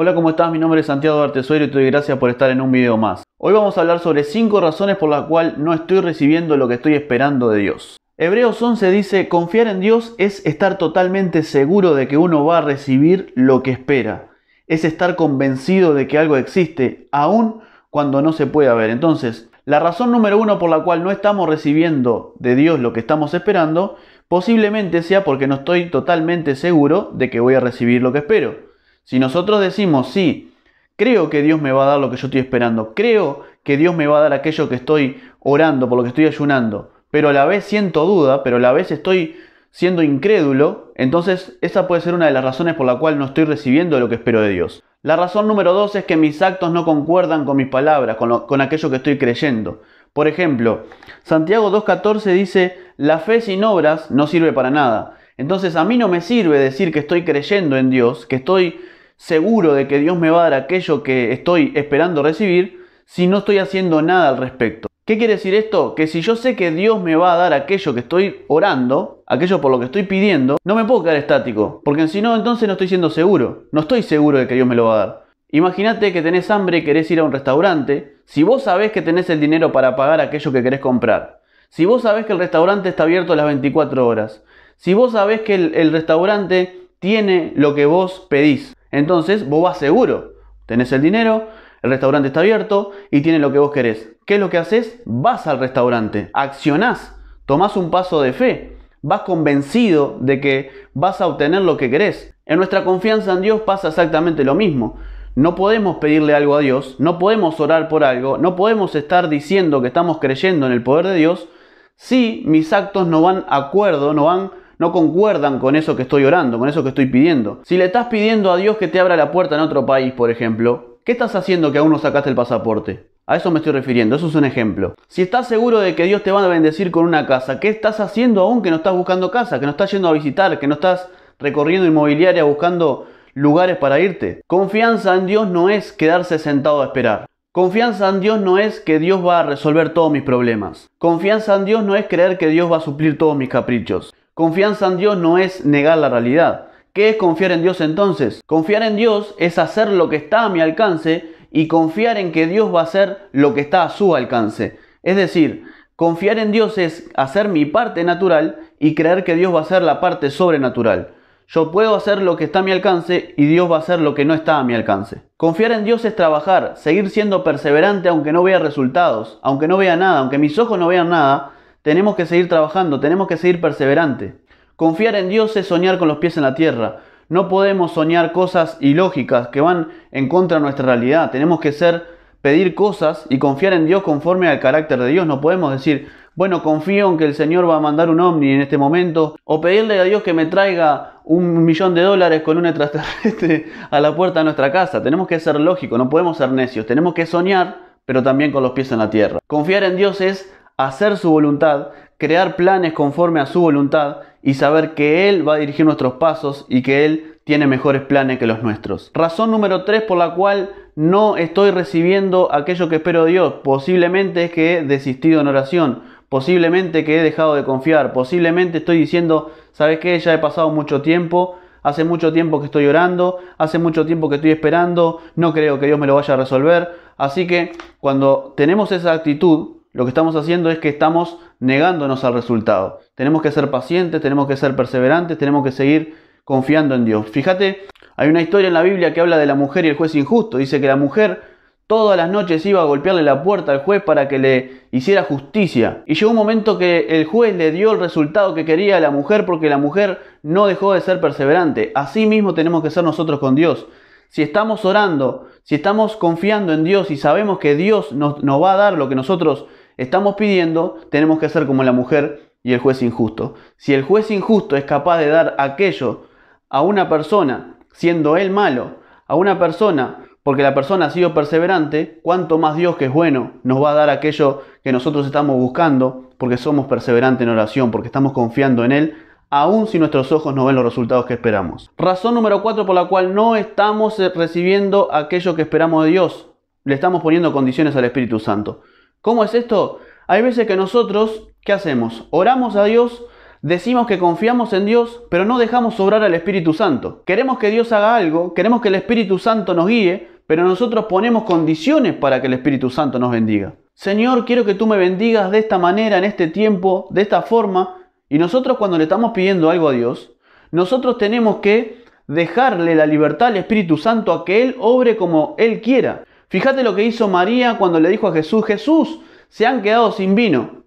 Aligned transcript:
Hola, 0.00 0.14
¿cómo 0.14 0.30
estás? 0.30 0.52
Mi 0.52 0.60
nombre 0.60 0.78
es 0.78 0.86
Santiago 0.86 1.20
Artesuero 1.20 1.64
y 1.64 1.68
te 1.70 1.74
doy 1.74 1.86
gracias 1.86 2.16
por 2.18 2.30
estar 2.30 2.50
en 2.50 2.60
un 2.60 2.70
video 2.70 2.96
más. 2.96 3.24
Hoy 3.36 3.52
vamos 3.52 3.76
a 3.76 3.80
hablar 3.80 3.98
sobre 3.98 4.22
5 4.22 4.60
razones 4.60 4.96
por 4.96 5.10
las 5.10 5.24
cuales 5.24 5.58
no 5.58 5.74
estoy 5.74 5.98
recibiendo 5.98 6.56
lo 6.56 6.68
que 6.68 6.74
estoy 6.74 6.94
esperando 6.94 7.48
de 7.48 7.58
Dios. 7.58 7.96
Hebreos 8.16 8.62
11 8.62 8.92
dice, 8.92 9.28
confiar 9.28 9.66
en 9.66 9.80
Dios 9.80 10.14
es 10.16 10.46
estar 10.46 10.78
totalmente 10.78 11.42
seguro 11.42 11.96
de 11.96 12.06
que 12.06 12.16
uno 12.16 12.44
va 12.44 12.58
a 12.58 12.60
recibir 12.60 13.32
lo 13.34 13.64
que 13.64 13.72
espera. 13.72 14.28
Es 14.68 14.84
estar 14.84 15.16
convencido 15.16 15.94
de 15.94 16.06
que 16.06 16.16
algo 16.16 16.36
existe, 16.36 17.08
aun 17.10 17.62
cuando 17.90 18.22
no 18.22 18.32
se 18.32 18.46
pueda 18.46 18.74
ver. 18.74 18.90
Entonces, 18.90 19.50
la 19.64 19.80
razón 19.80 20.12
número 20.12 20.38
uno 20.38 20.60
por 20.60 20.70
la 20.70 20.84
cual 20.84 21.02
no 21.02 21.10
estamos 21.10 21.48
recibiendo 21.48 22.34
de 22.38 22.54
Dios 22.54 22.78
lo 22.78 22.92
que 22.92 23.00
estamos 23.00 23.34
esperando, 23.34 23.96
posiblemente 24.28 25.02
sea 25.02 25.24
porque 25.24 25.48
no 25.48 25.56
estoy 25.56 25.90
totalmente 25.90 26.54
seguro 26.54 27.10
de 27.14 27.30
que 27.30 27.40
voy 27.40 27.54
a 27.54 27.60
recibir 27.60 28.00
lo 28.00 28.12
que 28.12 28.18
espero. 28.18 28.67
Si 29.08 29.18
nosotros 29.18 29.62
decimos, 29.62 30.10
sí, 30.10 30.52
creo 30.96 31.30
que 31.30 31.40
Dios 31.40 31.62
me 31.62 31.72
va 31.72 31.84
a 31.84 31.86
dar 31.86 31.98
lo 31.98 32.10
que 32.10 32.18
yo 32.18 32.26
estoy 32.26 32.42
esperando, 32.42 32.92
creo 32.92 33.42
que 33.62 33.78
Dios 33.78 33.96
me 33.96 34.06
va 34.06 34.18
a 34.18 34.20
dar 34.20 34.34
aquello 34.34 34.68
que 34.68 34.74
estoy 34.74 35.18
orando, 35.40 35.88
por 35.88 35.96
lo 35.96 36.02
que 36.02 36.10
estoy 36.10 36.26
ayunando, 36.26 36.92
pero 37.10 37.30
a 37.30 37.32
la 37.32 37.46
vez 37.46 37.64
siento 37.64 38.04
duda, 38.04 38.42
pero 38.42 38.56
a 38.56 38.60
la 38.60 38.70
vez 38.74 38.90
estoy 38.90 39.38
siendo 39.70 40.02
incrédulo, 40.02 40.92
entonces 40.94 41.56
esa 41.62 41.88
puede 41.88 42.02
ser 42.02 42.12
una 42.12 42.26
de 42.26 42.32
las 42.32 42.44
razones 42.44 42.74
por 42.74 42.84
la 42.84 42.98
cual 42.98 43.18
no 43.18 43.24
estoy 43.24 43.44
recibiendo 43.44 43.98
lo 43.98 44.10
que 44.10 44.16
espero 44.16 44.42
de 44.42 44.50
Dios. 44.50 44.84
La 45.00 45.16
razón 45.16 45.48
número 45.48 45.72
dos 45.72 45.96
es 45.96 46.04
que 46.04 46.18
mis 46.18 46.42
actos 46.42 46.70
no 46.70 46.84
concuerdan 46.84 47.46
con 47.46 47.56
mis 47.56 47.68
palabras, 47.68 48.16
con, 48.16 48.46
con 48.46 48.60
aquello 48.60 48.90
que 48.90 48.96
estoy 48.96 49.16
creyendo. 49.16 49.80
Por 50.12 50.28
ejemplo, 50.28 50.82
Santiago 51.22 51.70
2.14 51.70 52.34
dice, 52.34 52.76
la 52.98 53.20
fe 53.20 53.40
sin 53.40 53.64
obras 53.64 54.10
no 54.10 54.26
sirve 54.26 54.52
para 54.52 54.70
nada. 54.70 55.16
Entonces 55.38 55.76
a 55.76 55.84
mí 55.86 55.96
no 55.96 56.08
me 56.08 56.20
sirve 56.20 56.58
decir 56.58 56.92
que 56.92 56.98
estoy 56.98 57.24
creyendo 57.24 57.78
en 57.78 57.88
Dios, 57.88 58.26
que 58.26 58.36
estoy 58.36 58.78
seguro 59.18 59.74
de 59.74 59.86
que 59.86 59.98
Dios 59.98 60.18
me 60.18 60.30
va 60.30 60.46
a 60.46 60.50
dar 60.50 60.62
aquello 60.62 61.02
que 61.02 61.32
estoy 61.32 61.72
esperando 61.74 62.22
recibir 62.22 62.86
si 63.04 63.26
no 63.26 63.38
estoy 63.38 63.58
haciendo 63.58 64.00
nada 64.00 64.30
al 64.30 64.38
respecto. 64.38 64.88
¿Qué 65.04 65.18
quiere 65.18 65.34
decir 65.34 65.54
esto? 65.54 65.94
Que 65.94 66.06
si 66.06 66.20
yo 66.20 66.36
sé 66.36 66.54
que 66.54 66.70
Dios 66.70 67.02
me 67.02 67.16
va 67.16 67.32
a 67.32 67.36
dar 67.36 67.52
aquello 67.52 67.94
que 67.94 68.00
estoy 68.00 68.44
orando, 68.46 69.22
aquello 69.26 69.60
por 69.60 69.70
lo 69.70 69.78
que 69.78 69.86
estoy 69.86 70.02
pidiendo, 70.04 70.58
no 70.64 70.74
me 70.74 70.84
puedo 70.84 71.02
quedar 71.02 71.16
estático, 71.16 71.80
porque 71.84 72.08
si 72.08 72.22
no, 72.22 72.36
entonces 72.36 72.68
no 72.68 72.72
estoy 72.72 72.88
siendo 72.88 73.10
seguro. 73.10 73.64
No 73.72 73.80
estoy 73.80 74.02
seguro 74.02 74.38
de 74.38 74.46
que 74.46 74.54
Dios 74.54 74.66
me 74.66 74.74
lo 74.74 74.84
va 74.84 74.94
a 74.94 75.06
dar. 75.06 75.24
Imagínate 75.50 76.12
que 76.12 76.20
tenés 76.20 76.50
hambre 76.50 76.78
y 76.78 76.84
querés 76.84 77.10
ir 77.10 77.20
a 77.20 77.24
un 77.24 77.32
restaurante. 77.32 78.16
Si 78.26 78.42
vos 78.42 78.64
sabés 78.64 78.92
que 78.92 79.00
tenés 79.00 79.30
el 79.30 79.40
dinero 79.40 79.72
para 79.72 79.96
pagar 79.96 80.20
aquello 80.20 80.52
que 80.52 80.62
querés 80.62 80.80
comprar, 80.80 81.40
si 81.70 81.86
vos 81.86 82.02
sabés 82.02 82.26
que 82.26 82.34
el 82.34 82.38
restaurante 82.38 82.90
está 82.90 83.04
abierto 83.04 83.34
las 83.34 83.46
24 83.46 84.06
horas, 84.06 84.44
si 84.76 84.92
vos 84.92 85.12
sabés 85.12 85.40
que 85.40 85.54
el, 85.54 85.74
el 85.74 85.90
restaurante 85.90 86.88
tiene 86.98 87.54
lo 87.56 87.74
que 87.74 87.86
vos 87.86 88.26
pedís, 88.28 88.74
entonces 88.90 89.48
vos 89.48 89.62
vas 89.62 89.78
seguro. 89.78 90.32
Tenés 90.66 90.92
el 90.92 91.02
dinero, 91.02 91.48
el 91.82 91.90
restaurante 91.90 92.28
está 92.28 92.40
abierto 92.40 92.92
y 93.10 93.20
tiene 93.20 93.38
lo 93.38 93.52
que 93.52 93.58
vos 93.58 93.72
querés. 93.72 94.16
¿Qué 94.26 94.34
es 94.34 94.40
lo 94.40 94.50
que 94.50 94.58
haces? 94.58 95.00
Vas 95.04 95.46
al 95.46 95.58
restaurante, 95.58 96.30
accionás, 96.34 97.16
tomás 97.46 97.76
un 97.76 97.90
paso 97.90 98.20
de 98.20 98.32
fe, 98.32 98.76
vas 99.00 99.22
convencido 99.22 100.18
de 100.20 100.40
que 100.40 100.70
vas 100.92 101.20
a 101.20 101.26
obtener 101.26 101.62
lo 101.62 101.76
que 101.76 101.90
querés. 101.90 102.34
En 102.46 102.56
nuestra 102.56 102.84
confianza 102.84 103.32
en 103.32 103.42
Dios 103.42 103.62
pasa 103.62 103.88
exactamente 103.88 104.44
lo 104.44 104.54
mismo. 104.54 104.98
No 105.34 105.54
podemos 105.54 105.98
pedirle 105.98 106.34
algo 106.34 106.56
a 106.56 106.60
Dios, 106.60 106.96
no 106.98 107.18
podemos 107.18 107.60
orar 107.60 107.88
por 107.88 108.02
algo, 108.02 108.38
no 108.38 108.56
podemos 108.56 108.94
estar 108.94 109.28
diciendo 109.28 109.80
que 109.80 109.88
estamos 109.88 110.18
creyendo 110.18 110.66
en 110.66 110.72
el 110.72 110.82
poder 110.82 111.06
de 111.06 111.14
Dios 111.14 111.48
si 111.94 112.42
mis 112.46 112.72
actos 112.72 113.06
no 113.06 113.22
van 113.22 113.44
acuerdo, 113.48 114.14
no 114.14 114.24
van 114.24 114.50
no 114.78 114.92
concuerdan 114.92 115.58
con 115.58 115.76
eso 115.76 115.96
que 115.96 116.02
estoy 116.02 116.24
orando, 116.24 116.58
con 116.58 116.68
eso 116.68 116.82
que 116.82 116.90
estoy 116.90 117.06
pidiendo. 117.06 117.60
Si 117.64 117.76
le 117.76 117.86
estás 117.86 118.06
pidiendo 118.06 118.52
a 118.52 118.56
Dios 118.56 118.76
que 118.76 118.88
te 118.88 119.00
abra 119.00 119.16
la 119.16 119.32
puerta 119.32 119.56
en 119.56 119.60
otro 119.60 119.84
país, 119.84 120.12
por 120.12 120.30
ejemplo, 120.30 120.98
¿qué 121.04 121.12
estás 121.12 121.34
haciendo 121.34 121.72
que 121.72 121.78
aún 121.78 121.90
no 121.90 121.98
sacaste 121.98 122.30
el 122.30 122.36
pasaporte? 122.36 123.08
A 123.26 123.36
eso 123.36 123.50
me 123.50 123.58
estoy 123.58 123.72
refiriendo, 123.72 124.16
eso 124.16 124.28
es 124.28 124.34
un 124.34 124.44
ejemplo. 124.44 124.94
Si 125.06 125.20
estás 125.20 125.48
seguro 125.48 125.80
de 125.80 125.94
que 125.94 126.04
Dios 126.04 126.22
te 126.22 126.30
va 126.30 126.42
a 126.42 126.48
bendecir 126.48 126.90
con 126.90 127.04
una 127.04 127.26
casa, 127.26 127.60
¿qué 127.60 127.68
estás 127.68 128.00
haciendo 128.00 128.40
aún 128.40 128.62
que 128.62 128.70
no 128.70 128.76
estás 128.76 128.94
buscando 128.94 129.30
casa, 129.30 129.60
que 129.60 129.66
no 129.66 129.72
estás 129.72 129.90
yendo 129.90 130.08
a 130.08 130.12
visitar, 130.12 130.58
que 130.58 130.66
no 130.66 130.74
estás 130.74 131.08
recorriendo 131.38 131.86
inmobiliaria 131.86 132.44
buscando 132.44 133.06
lugares 133.34 133.76
para 133.76 134.00
irte? 134.00 134.40
Confianza 134.46 135.14
en 135.16 135.26
Dios 135.26 135.46
no 135.48 135.68
es 135.68 135.92
quedarse 135.92 136.38
sentado 136.38 136.80
a 136.80 136.86
esperar. 136.86 137.26
Confianza 137.52 138.08
en 138.08 138.20
Dios 138.20 138.40
no 138.40 138.56
es 138.56 138.80
que 138.80 138.98
Dios 138.98 139.26
va 139.26 139.40
a 139.40 139.42
resolver 139.42 139.92
todos 139.92 140.12
mis 140.12 140.22
problemas. 140.22 140.88
Confianza 140.98 141.56
en 141.56 141.64
Dios 141.64 141.84
no 141.84 141.96
es 141.96 142.06
creer 142.06 142.38
que 142.38 142.48
Dios 142.48 142.70
va 142.70 142.76
a 142.78 142.80
suplir 142.80 143.18
todos 143.18 143.36
mis 143.36 143.48
caprichos. 143.48 144.14
Confianza 144.38 144.86
en 144.86 144.98
Dios 144.98 145.16
no 145.16 145.36
es 145.36 145.64
negar 145.64 145.98
la 145.98 146.08
realidad. 146.08 146.68
¿Qué 146.92 147.08
es 147.08 147.16
confiar 147.16 147.50
en 147.50 147.62
Dios 147.62 147.80
entonces? 147.80 148.40
Confiar 148.46 148.84
en 148.84 148.94
Dios 148.94 149.34
es 149.36 149.58
hacer 149.58 149.88
lo 149.88 150.08
que 150.08 150.14
está 150.14 150.44
a 150.44 150.48
mi 150.48 150.60
alcance 150.60 151.34
y 151.50 151.66
confiar 151.66 152.18
en 152.18 152.30
que 152.30 152.46
Dios 152.46 152.72
va 152.72 152.82
a 152.82 152.84
hacer 152.84 153.30
lo 153.32 153.52
que 153.52 153.62
está 153.62 153.82
a 153.82 153.90
su 153.90 154.14
alcance. 154.14 154.78
Es 155.02 155.16
decir, 155.16 155.64
confiar 155.96 156.38
en 156.38 156.52
Dios 156.52 156.78
es 156.78 157.10
hacer 157.16 157.48
mi 157.48 157.64
parte 157.64 158.04
natural 158.04 158.60
y 158.78 158.94
creer 158.94 159.24
que 159.24 159.34
Dios 159.34 159.52
va 159.52 159.58
a 159.58 159.62
hacer 159.62 159.82
la 159.82 159.98
parte 159.98 160.30
sobrenatural. 160.30 161.14
Yo 161.48 161.72
puedo 161.72 161.96
hacer 161.96 162.22
lo 162.22 162.36
que 162.36 162.44
está 162.44 162.60
a 162.60 162.62
mi 162.62 162.70
alcance 162.70 163.34
y 163.36 163.44
Dios 163.46 163.68
va 163.68 163.74
a 163.74 163.80
hacer 163.80 163.98
lo 163.98 164.14
que 164.14 164.24
no 164.24 164.34
está 164.34 164.58
a 164.58 164.62
mi 164.62 164.72
alcance. 164.72 165.22
Confiar 165.36 165.72
en 165.72 165.84
Dios 165.84 166.04
es 166.04 166.14
trabajar, 166.14 166.74
seguir 166.76 167.10
siendo 167.10 167.42
perseverante 167.42 168.08
aunque 168.08 168.32
no 168.32 168.44
vea 168.44 168.60
resultados, 168.60 169.40
aunque 169.42 169.66
no 169.66 169.78
vea 169.78 169.96
nada, 169.96 170.20
aunque 170.20 170.38
mis 170.38 170.56
ojos 170.60 170.78
no 170.78 170.86
vean 170.86 171.08
nada, 171.08 171.54
tenemos 171.82 172.16
que 172.16 172.26
seguir 172.26 172.48
trabajando, 172.48 173.00
tenemos 173.00 173.28
que 173.28 173.36
seguir 173.36 173.60
perseverante. 173.60 174.36
Confiar 174.76 175.14
en 175.16 175.28
Dios 175.28 175.56
es 175.56 175.66
soñar 175.66 175.98
con 175.98 176.08
los 176.08 176.18
pies 176.18 176.36
en 176.36 176.44
la 176.44 176.54
tierra. 176.54 177.00
No 177.28 177.48
podemos 177.48 177.92
soñar 177.92 178.32
cosas 178.32 178.78
ilógicas 178.80 179.48
que 179.48 179.60
van 179.60 179.88
en 180.12 180.28
contra 180.28 180.58
de 180.58 180.62
nuestra 180.62 180.86
realidad. 180.86 181.30
Tenemos 181.30 181.60
que 181.60 181.72
ser, 181.72 182.06
pedir 182.42 182.74
cosas 182.74 183.26
y 183.28 183.38
confiar 183.38 183.72
en 183.72 183.86
Dios 183.86 184.02
conforme 184.02 184.48
al 184.48 184.60
carácter 184.60 185.00
de 185.00 185.08
Dios. 185.08 185.26
No 185.26 185.40
podemos 185.40 185.72
decir, 185.72 186.08
bueno, 186.38 186.62
confío 186.62 187.08
en 187.08 187.18
que 187.18 187.24
el 187.24 187.34
Señor 187.34 187.68
va 187.68 187.78
a 187.78 187.80
mandar 187.80 188.08
un 188.08 188.20
ovni 188.20 188.52
en 188.52 188.60
este 188.60 188.78
momento, 188.78 189.36
o 189.42 189.60
pedirle 189.60 189.98
a 189.98 190.04
Dios 190.04 190.22
que 190.22 190.32
me 190.32 190.46
traiga 190.46 191.14
un 191.24 191.64
millón 191.64 191.96
de 191.96 192.02
dólares 192.02 192.42
con 192.42 192.56
un 192.56 192.66
extraterrestre 192.66 193.66
a 193.90 194.00
la 194.00 194.14
puerta 194.14 194.38
de 194.38 194.44
nuestra 194.44 194.70
casa. 194.70 195.02
Tenemos 195.02 195.26
que 195.26 195.40
ser 195.40 195.58
lógicos, 195.58 195.98
no 195.98 196.08
podemos 196.08 196.36
ser 196.36 196.52
necios. 196.52 196.86
Tenemos 196.86 197.12
que 197.12 197.26
soñar, 197.26 197.78
pero 198.04 198.22
también 198.22 198.52
con 198.52 198.62
los 198.62 198.70
pies 198.70 198.92
en 198.92 199.00
la 199.00 199.10
tierra. 199.10 199.40
Confiar 199.48 199.82
en 199.82 199.96
Dios 199.96 200.20
es 200.20 200.48
hacer 200.78 201.18
su 201.18 201.30
voluntad, 201.30 201.88
crear 202.16 202.56
planes 202.56 202.94
conforme 202.94 203.40
a 203.40 203.46
su 203.46 203.60
voluntad 203.60 204.18
y 204.42 204.54
saber 204.54 204.94
que 204.94 205.28
Él 205.28 205.46
va 205.46 205.56
a 205.56 205.58
dirigir 205.58 205.84
nuestros 205.84 206.14
pasos 206.14 206.64
y 206.68 206.82
que 206.82 207.04
Él 207.04 207.34
tiene 207.44 207.66
mejores 207.66 208.02
planes 208.02 208.38
que 208.38 208.46
los 208.46 208.62
nuestros. 208.62 209.10
Razón 209.12 209.50
número 209.50 209.84
3 209.84 210.02
por 210.02 210.16
la 210.18 210.34
cual 210.34 210.70
no 210.94 211.36
estoy 211.36 211.70
recibiendo 211.70 212.52
aquello 212.52 212.88
que 212.88 212.96
espero 212.96 213.24
de 213.24 213.32
Dios. 213.32 213.54
Posiblemente 213.64 214.44
es 214.44 214.52
que 214.52 214.78
he 214.78 214.84
desistido 214.84 215.40
en 215.40 215.48
oración. 215.48 216.02
Posiblemente 216.28 217.04
que 217.04 217.18
he 217.18 217.22
dejado 217.22 217.54
de 217.54 217.64
confiar. 217.64 218.12
Posiblemente 218.12 218.78
estoy 218.78 218.98
diciendo, 218.98 219.52
¿sabes 219.72 219.98
qué? 219.98 220.18
Ya 220.18 220.34
he 220.34 220.38
pasado 220.38 220.70
mucho 220.70 221.00
tiempo. 221.00 221.56
Hace 221.82 222.04
mucho 222.04 222.32
tiempo 222.32 222.60
que 222.60 222.66
estoy 222.66 222.86
orando. 222.86 223.38
Hace 223.56 223.78
mucho 223.78 224.04
tiempo 224.04 224.28
que 224.28 224.34
estoy 224.36 224.50
esperando. 224.50 225.20
No 225.36 225.52
creo 225.52 225.80
que 225.80 225.86
Dios 225.86 225.98
me 225.98 226.06
lo 226.06 226.16
vaya 226.16 226.34
a 226.34 226.36
resolver. 226.36 226.90
Así 227.16 227.46
que 227.46 227.72
cuando 228.00 228.52
tenemos 228.56 228.92
esa 228.92 229.12
actitud, 229.12 229.77
lo 229.98 230.04
que 230.04 230.10
estamos 230.10 230.36
haciendo 230.36 230.70
es 230.70 230.78
que 230.78 230.90
estamos 230.90 231.38
negándonos 231.58 232.22
al 232.22 232.32
resultado. 232.32 233.00
Tenemos 233.16 233.42
que 233.42 233.50
ser 233.50 233.68
pacientes, 233.68 234.20
tenemos 234.20 234.46
que 234.46 234.56
ser 234.56 234.76
perseverantes, 234.76 235.36
tenemos 235.38 235.64
que 235.64 235.72
seguir 235.72 236.14
confiando 236.44 236.94
en 236.94 237.04
Dios. 237.04 237.26
Fíjate, 237.26 237.88
hay 238.14 238.28
una 238.28 238.40
historia 238.40 238.68
en 238.68 238.74
la 238.74 238.82
Biblia 238.82 239.12
que 239.12 239.20
habla 239.20 239.38
de 239.38 239.46
la 239.46 239.56
mujer 239.56 239.84
y 239.84 239.88
el 239.88 239.96
juez 239.96 240.14
injusto. 240.14 240.58
Dice 240.58 240.80
que 240.80 240.86
la 240.86 240.94
mujer 240.94 241.42
todas 241.88 242.16
las 242.16 242.30
noches 242.30 242.64
iba 242.64 242.80
a 242.80 242.84
golpearle 242.84 243.24
la 243.24 243.42
puerta 243.42 243.72
al 243.72 243.80
juez 243.80 244.00
para 244.00 244.28
que 244.28 244.38
le 244.38 244.82
hiciera 244.92 245.24
justicia. 245.24 246.04
Y 246.06 246.14
llegó 246.14 246.30
un 246.30 246.36
momento 246.36 246.78
que 246.78 247.06
el 247.08 247.24
juez 247.24 247.56
le 247.56 247.72
dio 247.72 247.90
el 247.90 247.98
resultado 247.98 248.54
que 248.54 248.64
quería 248.64 248.98
a 248.98 249.00
la 249.00 249.10
mujer 249.10 249.44
porque 249.46 249.68
la 249.68 249.78
mujer 249.78 250.20
no 250.44 250.68
dejó 250.68 250.92
de 250.92 251.00
ser 251.00 251.20
perseverante. 251.20 251.90
Así 251.96 252.24
mismo 252.24 252.54
tenemos 252.54 252.84
que 252.84 252.90
ser 252.90 253.02
nosotros 253.02 253.40
con 253.40 253.56
Dios. 253.56 253.88
Si 254.28 254.42
estamos 254.42 254.84
orando, 254.84 255.48
si 255.64 255.74
estamos 255.74 256.14
confiando 256.16 256.72
en 256.72 256.84
Dios 256.84 257.10
y 257.10 257.16
sabemos 257.16 257.58
que 257.58 257.74
Dios 257.74 258.12
nos, 258.12 258.44
nos 258.44 258.62
va 258.62 258.74
a 258.74 258.76
dar 258.76 258.92
lo 258.92 259.08
que 259.08 259.16
nosotros 259.16 259.66
estamos 259.98 260.36
pidiendo, 260.36 260.96
tenemos 261.10 261.38
que 261.38 261.50
ser 261.50 261.66
como 261.66 261.84
la 261.84 261.92
mujer 261.92 262.52
y 262.62 262.72
el 262.72 262.80
juez 262.80 263.02
injusto. 263.02 263.54
Si 263.76 263.92
el 263.92 264.02
juez 264.02 264.30
injusto 264.30 264.76
es 264.76 264.84
capaz 264.84 265.18
de 265.18 265.28
dar 265.28 265.54
aquello 265.58 266.22
a 266.70 266.80
una 266.80 267.08
persona, 267.08 267.78
siendo 267.92 268.36
él 268.36 268.50
malo, 268.50 268.96
a 269.26 269.34
una 269.34 269.58
persona, 269.58 270.24
porque 270.42 270.62
la 270.62 270.74
persona 270.74 271.06
ha 271.06 271.10
sido 271.10 271.34
perseverante, 271.34 272.20
cuánto 272.22 272.56
más 272.58 272.76
Dios 272.76 272.96
que 272.96 273.06
es 273.06 273.12
bueno 273.12 273.52
nos 273.64 273.82
va 273.82 273.90
a 273.90 273.94
dar 273.94 274.08
aquello 274.08 274.62
que 274.82 274.92
nosotros 274.92 275.26
estamos 275.26 275.56
buscando, 275.56 276.30
porque 276.38 276.56
somos 276.56 276.86
perseverantes 276.86 277.42
en 277.42 277.50
oración, 277.50 277.90
porque 277.90 278.08
estamos 278.08 278.32
confiando 278.32 278.84
en 278.84 278.92
Él, 278.92 279.14
aun 279.50 279.86
si 279.86 279.98
nuestros 279.98 280.30
ojos 280.30 280.54
no 280.54 280.64
ven 280.64 280.76
los 280.76 280.84
resultados 280.84 281.26
que 281.26 281.34
esperamos. 281.34 281.90
Razón 281.98 282.34
número 282.34 282.62
cuatro 282.62 282.86
por 282.86 282.94
la 282.94 283.08
cual 283.08 283.34
no 283.34 283.56
estamos 283.56 284.18
recibiendo 284.34 285.12
aquello 285.12 285.54
que 285.54 285.62
esperamos 285.62 286.04
de 286.04 286.10
Dios. 286.10 286.48
Le 286.84 286.94
estamos 286.94 287.22
poniendo 287.22 287.52
condiciones 287.52 287.96
al 287.96 288.04
Espíritu 288.04 288.38
Santo. 288.38 288.82
¿Cómo 289.20 289.44
es 289.44 289.54
esto? 289.54 290.00
Hay 290.26 290.42
veces 290.42 290.66
que 290.66 290.76
nosotros, 290.76 291.48
¿qué 291.62 291.72
hacemos? 291.72 292.26
Oramos 292.30 292.76
a 292.76 292.84
Dios, 292.84 293.24
Decimos 293.60 294.06
que 294.06 294.20
confiamos 294.20 294.72
en 294.72 294.86
Dios, 294.86 295.22
pero 295.30 295.44
no 295.44 295.58
dejamos 295.58 295.98
obrar 295.98 296.22
al 296.22 296.34
Espíritu 296.34 296.74
Santo. 296.74 297.24
Queremos 297.24 297.58
que 297.58 297.70
Dios 297.70 297.90
haga 297.90 298.14
algo, 298.14 298.54
queremos 298.54 298.80
que 298.80 298.86
el 298.86 298.94
Espíritu 298.94 299.40
Santo 299.40 299.74
nos 299.74 299.88
guíe, 299.88 300.28
pero 300.46 300.62
nosotros 300.62 301.06
ponemos 301.06 301.42
condiciones 301.42 302.14
para 302.14 302.40
que 302.40 302.46
el 302.46 302.52
Espíritu 302.52 302.88
Santo 302.88 303.18
nos 303.18 303.32
bendiga. 303.32 303.74
Señor, 303.94 304.44
quiero 304.44 304.64
que 304.64 304.74
tú 304.74 304.86
me 304.86 304.96
bendigas 304.96 305.50
de 305.50 305.58
esta 305.58 305.76
manera, 305.76 306.18
en 306.18 306.24
este 306.24 306.46
tiempo, 306.46 307.08
de 307.10 307.22
esta 307.22 307.42
forma. 307.42 307.96
Y 308.28 308.38
nosotros 308.38 308.78
cuando 308.78 308.96
le 308.96 309.04
estamos 309.04 309.32
pidiendo 309.32 309.70
algo 309.70 309.88
a 309.88 309.92
Dios, 309.92 310.30
nosotros 310.70 311.18
tenemos 311.18 311.56
que 311.56 312.04
dejarle 312.28 312.94
la 312.94 313.06
libertad 313.06 313.48
al 313.48 313.56
Espíritu 313.56 313.96
Santo 313.96 314.32
a 314.32 314.44
que 314.44 314.62
Él 314.62 314.76
obre 314.78 315.16
como 315.16 315.56
Él 315.58 315.80
quiera. 315.80 316.22
Fíjate 316.48 316.82
lo 316.82 316.94
que 316.94 317.04
hizo 317.04 317.28
María 317.28 317.76
cuando 317.78 318.00
le 318.00 318.08
dijo 318.08 318.28
a 318.28 318.32
Jesús, 318.32 318.64
Jesús, 318.64 319.20
se 319.48 319.66
han 319.66 319.82
quedado 319.82 320.12
sin 320.12 320.34
vino. 320.34 320.84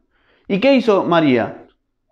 ¿Y 0.48 0.60
qué 0.60 0.75
hizo 0.75 1.04
María? 1.04 1.66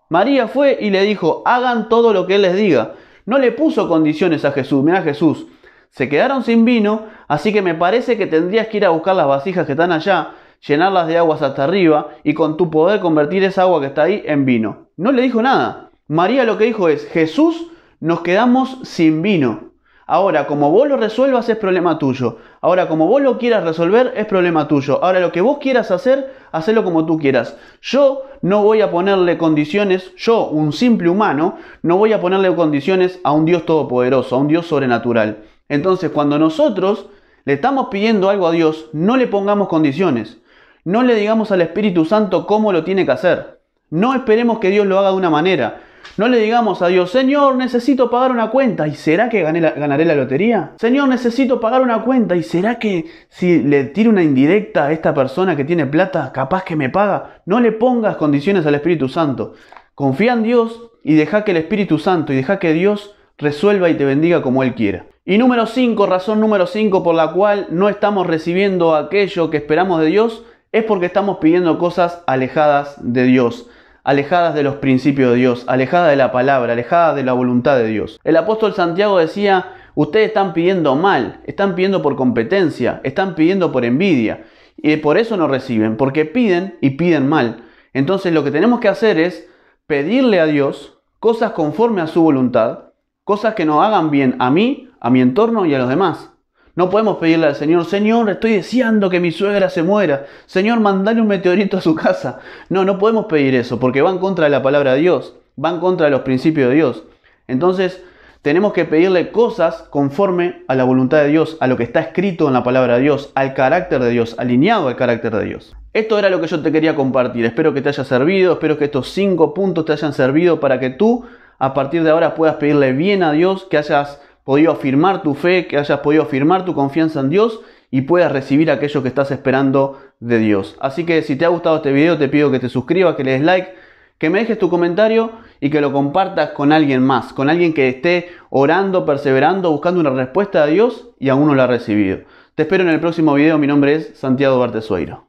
María 0.09 0.47
fue 0.47 0.77
y 0.79 0.89
le 0.89 1.03
dijo, 1.03 1.43
hagan 1.45 1.89
todo 1.89 2.13
lo 2.13 2.27
que 2.27 2.35
Él 2.35 2.43
les 2.43 2.55
diga. 2.55 2.95
No 3.25 3.37
le 3.37 3.51
puso 3.51 3.87
condiciones 3.87 4.45
a 4.45 4.51
Jesús. 4.51 4.83
Mira 4.83 5.01
Jesús, 5.01 5.47
se 5.89 6.09
quedaron 6.09 6.43
sin 6.43 6.65
vino, 6.65 7.05
así 7.27 7.51
que 7.51 7.61
me 7.61 7.75
parece 7.75 8.17
que 8.17 8.27
tendrías 8.27 8.67
que 8.67 8.77
ir 8.77 8.85
a 8.85 8.89
buscar 8.89 9.15
las 9.15 9.27
vasijas 9.27 9.65
que 9.65 9.73
están 9.73 9.91
allá, 9.91 10.31
llenarlas 10.67 11.07
de 11.07 11.17
aguas 11.17 11.41
hasta 11.41 11.63
arriba 11.63 12.09
y 12.23 12.33
con 12.33 12.57
tu 12.57 12.69
poder 12.69 12.99
convertir 12.99 13.43
esa 13.43 13.63
agua 13.63 13.81
que 13.81 13.87
está 13.87 14.03
ahí 14.03 14.23
en 14.25 14.45
vino. 14.45 14.89
No 14.97 15.11
le 15.11 15.21
dijo 15.21 15.41
nada. 15.41 15.89
María 16.07 16.43
lo 16.43 16.57
que 16.57 16.65
dijo 16.65 16.89
es, 16.89 17.07
Jesús, 17.07 17.67
nos 17.99 18.21
quedamos 18.21 18.79
sin 18.83 19.21
vino. 19.21 19.68
Ahora, 20.11 20.47
como 20.47 20.71
vos 20.71 20.87
lo 20.87 20.97
resuelvas 20.97 21.49
es 21.49 21.57
problema 21.57 21.99
tuyo. 21.99 22.37
Ahora, 22.61 22.87
como 22.87 23.05
vos 23.05 23.21
lo 23.21 23.37
quieras 23.37 23.63
resolver 23.63 24.11
es 24.15 24.25
problema 24.25 24.67
tuyo. 24.67 25.03
Ahora, 25.03 25.19
lo 25.19 25.31
que 25.31 25.39
vos 25.39 25.59
quieras 25.59 25.91
hacer, 25.91 26.33
hacelo 26.51 26.83
como 26.83 27.05
tú 27.05 27.19
quieras. 27.19 27.55
Yo 27.79 28.23
no 28.41 28.63
voy 28.63 28.81
a 28.81 28.89
ponerle 28.89 29.37
condiciones, 29.37 30.11
yo, 30.17 30.47
un 30.47 30.73
simple 30.73 31.09
humano, 31.09 31.57
no 31.83 31.97
voy 31.97 32.13
a 32.13 32.19
ponerle 32.19 32.55
condiciones 32.55 33.19
a 33.23 33.33
un 33.33 33.45
Dios 33.45 33.67
todopoderoso, 33.67 34.35
a 34.35 34.39
un 34.39 34.47
Dios 34.47 34.65
sobrenatural. 34.65 35.43
Entonces, 35.67 36.09
cuando 36.09 36.39
nosotros 36.39 37.05
le 37.45 37.53
estamos 37.53 37.89
pidiendo 37.91 38.31
algo 38.31 38.47
a 38.47 38.51
Dios, 38.51 38.89
no 38.93 39.15
le 39.15 39.27
pongamos 39.27 39.67
condiciones. 39.67 40.39
No 40.85 41.03
le 41.03 41.13
digamos 41.13 41.51
al 41.51 41.61
Espíritu 41.61 42.03
Santo 42.05 42.47
cómo 42.47 42.73
lo 42.73 42.83
tiene 42.83 43.05
que 43.05 43.11
hacer. 43.11 43.59
No 43.91 44.15
esperemos 44.15 44.57
que 44.57 44.71
Dios 44.71 44.87
lo 44.87 44.97
haga 44.97 45.11
de 45.11 45.17
una 45.17 45.29
manera. 45.29 45.81
No 46.17 46.27
le 46.27 46.37
digamos 46.39 46.81
a 46.81 46.87
Dios, 46.87 47.11
Señor, 47.11 47.55
necesito 47.55 48.09
pagar 48.09 48.31
una 48.31 48.49
cuenta. 48.49 48.87
¿Y 48.87 48.95
será 48.95 49.29
que 49.29 49.41
ganaré 49.41 50.05
la 50.05 50.15
lotería? 50.15 50.73
Señor, 50.77 51.07
necesito 51.07 51.59
pagar 51.59 51.81
una 51.81 52.01
cuenta. 52.01 52.35
¿Y 52.35 52.43
será 52.43 52.77
que 52.77 53.05
si 53.29 53.63
le 53.63 53.85
tiro 53.85 54.09
una 54.09 54.23
indirecta 54.23 54.87
a 54.87 54.91
esta 54.91 55.13
persona 55.13 55.55
que 55.55 55.63
tiene 55.63 55.85
plata, 55.85 56.31
capaz 56.33 56.63
que 56.63 56.75
me 56.75 56.89
paga? 56.89 57.41
No 57.45 57.59
le 57.59 57.71
pongas 57.71 58.17
condiciones 58.17 58.65
al 58.65 58.75
Espíritu 58.75 59.07
Santo. 59.07 59.53
Confía 59.95 60.33
en 60.33 60.43
Dios 60.43 60.91
y 61.03 61.15
deja 61.15 61.43
que 61.43 61.51
el 61.51 61.57
Espíritu 61.57 61.99
Santo 61.99 62.33
y 62.33 62.35
deja 62.35 62.59
que 62.59 62.73
Dios 62.73 63.15
resuelva 63.37 63.89
y 63.89 63.95
te 63.95 64.05
bendiga 64.05 64.41
como 64.41 64.63
Él 64.63 64.75
quiera. 64.75 65.05
Y 65.25 65.37
número 65.37 65.67
5, 65.67 66.05
razón 66.05 66.39
número 66.39 66.67
5 66.67 67.03
por 67.03 67.15
la 67.15 67.31
cual 67.31 67.67
no 67.69 67.87
estamos 67.87 68.27
recibiendo 68.27 68.95
aquello 68.95 69.49
que 69.49 69.57
esperamos 69.57 70.01
de 70.01 70.07
Dios, 70.07 70.43
es 70.71 70.83
porque 70.83 71.05
estamos 71.05 71.37
pidiendo 71.37 71.77
cosas 71.79 72.23
alejadas 72.27 72.95
de 72.99 73.23
Dios 73.23 73.69
alejadas 74.09 74.55
de 74.55 74.63
los 74.63 74.77
principios 74.77 75.33
de 75.33 75.37
Dios, 75.37 75.65
alejadas 75.67 76.09
de 76.09 76.15
la 76.15 76.31
palabra, 76.31 76.73
alejadas 76.73 77.15
de 77.15 77.21
la 77.21 77.33
voluntad 77.33 77.77
de 77.77 77.85
Dios. 77.85 78.19
El 78.23 78.37
apóstol 78.37 78.73
Santiago 78.73 79.19
decía, 79.19 79.73
ustedes 79.93 80.29
están 80.29 80.53
pidiendo 80.53 80.95
mal, 80.95 81.41
están 81.45 81.75
pidiendo 81.75 82.01
por 82.01 82.15
competencia, 82.15 83.01
están 83.03 83.35
pidiendo 83.35 83.71
por 83.71 83.85
envidia, 83.85 84.45
y 84.77 84.97
por 84.97 85.19
eso 85.19 85.37
no 85.37 85.47
reciben, 85.47 85.95
porque 85.95 86.25
piden 86.25 86.79
y 86.81 86.91
piden 86.91 87.29
mal. 87.29 87.65
Entonces 87.93 88.33
lo 88.33 88.43
que 88.43 88.49
tenemos 88.49 88.79
que 88.79 88.87
hacer 88.87 89.19
es 89.19 89.47
pedirle 89.85 90.39
a 90.39 90.47
Dios 90.47 90.97
cosas 91.19 91.51
conforme 91.51 92.01
a 92.01 92.07
su 92.07 92.23
voluntad, 92.23 92.85
cosas 93.23 93.53
que 93.53 93.65
nos 93.65 93.85
hagan 93.85 94.09
bien 94.09 94.37
a 94.39 94.49
mí, 94.49 94.89
a 94.99 95.11
mi 95.11 95.21
entorno 95.21 95.67
y 95.67 95.75
a 95.75 95.77
los 95.77 95.87
demás. 95.87 96.31
No 96.79 96.89
podemos 96.89 97.17
pedirle 97.17 97.47
al 97.47 97.55
Señor, 97.55 97.83
Señor, 97.83 98.29
estoy 98.29 98.53
deseando 98.53 99.09
que 99.09 99.19
mi 99.19 99.33
suegra 99.33 99.69
se 99.69 99.83
muera. 99.83 100.27
Señor, 100.45 100.79
mandale 100.79 101.19
un 101.19 101.27
meteorito 101.27 101.75
a 101.75 101.81
su 101.81 101.93
casa. 101.93 102.39
No, 102.69 102.85
no 102.85 102.97
podemos 102.97 103.25
pedir 103.25 103.53
eso 103.53 103.81
porque 103.81 104.01
va 104.01 104.11
en 104.11 104.17
contra 104.17 104.45
de 104.45 104.51
la 104.51 104.63
palabra 104.63 104.93
de 104.93 105.01
Dios, 105.01 105.35
va 105.61 105.71
en 105.71 105.81
contra 105.81 106.05
de 106.05 106.11
los 106.11 106.21
principios 106.21 106.69
de 106.69 106.75
Dios. 106.75 107.03
Entonces, 107.49 108.01
tenemos 108.43 108.71
que 108.71 108.85
pedirle 108.85 109.29
cosas 109.29 109.87
conforme 109.89 110.63
a 110.69 110.75
la 110.75 110.85
voluntad 110.85 111.17
de 111.17 111.27
Dios, 111.27 111.57
a 111.59 111.67
lo 111.67 111.75
que 111.75 111.83
está 111.83 111.99
escrito 111.99 112.47
en 112.47 112.53
la 112.53 112.63
palabra 112.63 112.95
de 112.95 113.01
Dios, 113.01 113.33
al 113.35 113.53
carácter 113.55 114.01
de 114.01 114.11
Dios, 114.11 114.35
alineado 114.37 114.87
al 114.87 114.95
carácter 114.95 115.35
de 115.35 115.43
Dios. 115.43 115.75
Esto 115.91 116.17
era 116.17 116.29
lo 116.29 116.39
que 116.39 116.47
yo 116.47 116.61
te 116.61 116.71
quería 116.71 116.95
compartir. 116.95 117.43
Espero 117.43 117.73
que 117.73 117.81
te 117.81 117.89
haya 117.89 118.05
servido, 118.05 118.53
espero 118.53 118.77
que 118.77 118.85
estos 118.85 119.09
cinco 119.09 119.53
puntos 119.53 119.83
te 119.83 119.91
hayan 119.91 120.13
servido 120.13 120.61
para 120.61 120.79
que 120.79 120.91
tú 120.91 121.25
a 121.57 121.73
partir 121.73 122.03
de 122.03 122.11
ahora 122.11 122.35
puedas 122.35 122.55
pedirle 122.55 122.93
bien 122.93 123.21
a 123.21 123.33
Dios, 123.33 123.67
que 123.69 123.77
hayas 123.77 124.21
podido 124.49 124.71
afirmar 124.71 125.21
tu 125.21 125.35
fe, 125.35 125.67
que 125.67 125.77
hayas 125.77 125.99
podido 125.99 126.23
afirmar 126.23 126.65
tu 126.65 126.73
confianza 126.73 127.19
en 127.19 127.29
Dios 127.29 127.61
y 127.91 128.01
puedas 128.01 128.31
recibir 128.31 128.71
aquello 128.71 129.03
que 129.03 129.07
estás 129.07 129.29
esperando 129.29 129.99
de 130.19 130.39
Dios. 130.39 130.75
Así 130.79 131.05
que 131.05 131.21
si 131.21 131.35
te 131.35 131.45
ha 131.45 131.49
gustado 131.49 131.75
este 131.75 131.91
video 131.91 132.17
te 132.17 132.29
pido 132.29 132.49
que 132.49 132.57
te 132.57 132.67
suscribas, 132.67 133.15
que 133.15 133.23
le 133.23 133.33
des 133.33 133.43
like, 133.43 133.75
que 134.17 134.31
me 134.31 134.39
dejes 134.39 134.57
tu 134.57 134.71
comentario 134.71 135.33
y 135.59 135.69
que 135.69 135.81
lo 135.81 135.93
compartas 135.93 136.49
con 136.53 136.71
alguien 136.71 137.03
más, 137.03 137.31
con 137.31 137.47
alguien 137.47 137.75
que 137.75 137.89
esté 137.89 138.29
orando, 138.49 139.05
perseverando, 139.05 139.69
buscando 139.69 139.99
una 139.99 140.09
respuesta 140.09 140.65
de 140.65 140.71
Dios 140.71 141.11
y 141.19 141.29
aún 141.29 141.45
no 141.45 141.53
la 141.53 141.65
ha 141.65 141.67
recibido. 141.67 142.21
Te 142.55 142.63
espero 142.63 142.81
en 142.81 142.89
el 142.89 142.99
próximo 142.99 143.35
video, 143.35 143.59
mi 143.59 143.67
nombre 143.67 143.93
es 143.93 144.17
Santiago 144.17 144.57
Bartesueiro. 144.57 145.28